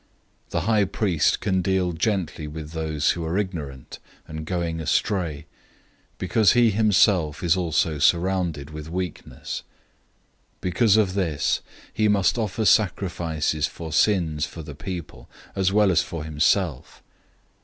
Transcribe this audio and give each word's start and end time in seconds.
005:002 0.45 0.49
The 0.49 0.61
high 0.61 0.85
priest 0.85 1.39
can 1.41 1.61
deal 1.61 1.91
gently 1.91 2.47
with 2.47 2.71
those 2.71 3.11
who 3.11 3.23
are 3.23 3.37
ignorant 3.37 3.99
and 4.27 4.47
going 4.47 4.79
astray, 4.79 5.45
because 6.17 6.53
he 6.53 6.71
himself 6.71 7.43
is 7.43 7.55
also 7.55 7.99
surrounded 7.99 8.71
with 8.71 8.89
weakness. 8.89 9.61
005:003 10.55 10.61
Because 10.61 10.97
of 10.97 11.13
this, 11.13 11.61
he 11.93 12.07
must 12.07 12.39
offer 12.39 12.65
sacrifices 12.65 13.67
for 13.67 13.91
sins 13.93 14.43
for 14.47 14.63
the 14.63 14.73
people, 14.73 15.29
as 15.55 15.71
well 15.71 15.91
as 15.91 16.01
for 16.01 16.23
himself. 16.23 17.03